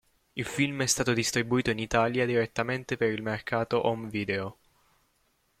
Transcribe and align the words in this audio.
Il 0.33 0.45
film 0.45 0.81
è 0.81 0.87
stato 0.87 1.13
distribuito 1.13 1.69
in 1.69 1.77
Italia 1.77 2.25
direttamente 2.25 2.97
per 2.97 3.11
il 3.11 3.21
mercato 3.21 3.85
home 3.85 4.09
video. 4.09 4.57